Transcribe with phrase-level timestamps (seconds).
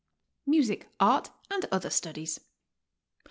[0.47, 2.39] MUSIC, ART, AND OTHER STUDIES.